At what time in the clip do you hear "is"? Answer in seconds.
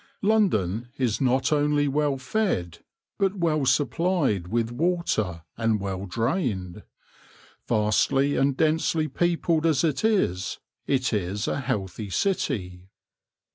0.97-1.21, 10.03-10.57, 11.13-11.47